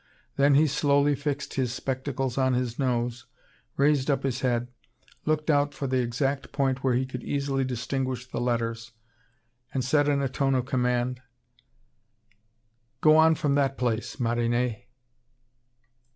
[0.35, 3.27] Then, he slowly fixed his spectacles on his nose,
[3.77, 4.67] raised up his head,
[5.27, 8.93] looked out for the exact point where he could easily distinguish the letters,
[9.71, 11.21] and said in a tone of command:
[12.99, 14.85] "Go on from that place, Marinet."